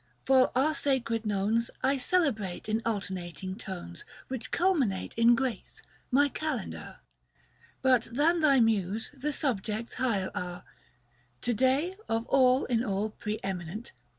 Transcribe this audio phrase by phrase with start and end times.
[0.25, 6.27] For our sacred Nones 1 celebrate in alternating tones 115 Which culminate in grace, my
[6.27, 7.01] kalendar:
[7.83, 10.63] But than my muse, the subjects higher are:
[11.41, 13.91] To day, of all in all pre eminent.